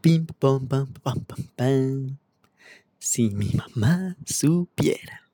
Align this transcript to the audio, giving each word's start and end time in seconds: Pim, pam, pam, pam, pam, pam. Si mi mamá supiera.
Pim, 0.00 0.24
pam, 0.40 0.64
pam, 0.66 0.86
pam, 1.04 1.20
pam, 1.28 1.42
pam. 1.56 2.16
Si 2.98 3.28
mi 3.28 3.52
mamá 3.52 4.16
supiera. 4.24 5.29